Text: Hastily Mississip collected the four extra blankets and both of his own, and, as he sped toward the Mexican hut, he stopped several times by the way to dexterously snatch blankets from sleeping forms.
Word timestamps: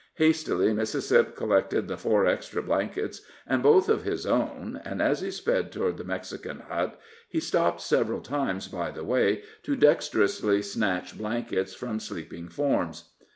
Hastily 0.15 0.73
Mississip 0.73 1.35
collected 1.35 1.87
the 1.87 1.95
four 1.95 2.25
extra 2.25 2.63
blankets 2.63 3.21
and 3.45 3.61
both 3.61 3.87
of 3.87 4.01
his 4.03 4.25
own, 4.25 4.81
and, 4.83 4.99
as 4.99 5.21
he 5.21 5.29
sped 5.29 5.71
toward 5.71 5.97
the 5.97 6.03
Mexican 6.03 6.61
hut, 6.67 6.99
he 7.29 7.39
stopped 7.39 7.81
several 7.81 8.21
times 8.21 8.67
by 8.67 8.89
the 8.89 9.03
way 9.03 9.43
to 9.61 9.75
dexterously 9.75 10.63
snatch 10.63 11.15
blankets 11.15 11.75
from 11.75 11.99
sleeping 11.99 12.49
forms. 12.49 13.11